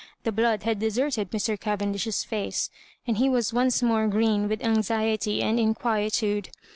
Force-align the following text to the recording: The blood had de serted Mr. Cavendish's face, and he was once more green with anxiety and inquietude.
The 0.23 0.31
blood 0.31 0.63
had 0.63 0.79
de 0.79 0.87
serted 0.87 1.27
Mr. 1.29 1.59
Cavendish's 1.59 2.23
face, 2.23 2.71
and 3.05 3.17
he 3.17 3.29
was 3.29 3.53
once 3.53 3.83
more 3.83 4.07
green 4.07 4.49
with 4.49 4.63
anxiety 4.65 5.43
and 5.43 5.59
inquietude. 5.59 6.49